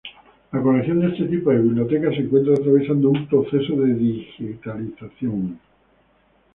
La 0.51 0.59
colección 0.63 0.99
de 0.99 1.09
este 1.09 1.25
tipo 1.25 1.51
de 1.51 1.59
bibliotecas 1.61 2.15
se 2.15 2.21
encuentra 2.21 2.55
atravesando 2.55 3.11
un 3.11 3.27
proceso 3.27 3.75
de 3.75 3.93
digitalización. 3.93 5.59